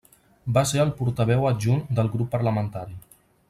Va 0.57 0.63
ser 0.69 0.79
el 0.83 0.93
portaveu 1.01 1.45
adjunt 1.51 1.85
del 2.01 2.13
grup 2.17 2.33
parlamentari. 2.37 2.99